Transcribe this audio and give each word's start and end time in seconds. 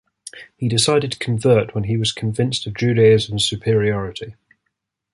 He 0.57 0.67
decided 0.67 1.11
to 1.11 1.19
convert 1.19 1.75
when 1.75 1.83
he 1.83 1.95
was 1.95 2.11
convinced 2.11 2.65
of 2.65 2.73
Judaism's 2.73 3.45
superiority. 3.45 4.33